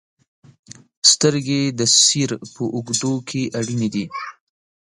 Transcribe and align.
•سترګې 1.11 1.61
د 1.79 1.81
سیر 2.01 2.31
په 2.53 2.63
اوږدو 2.75 3.13
کې 3.29 3.41
اړینې 3.59 3.89
دي. 3.93 4.05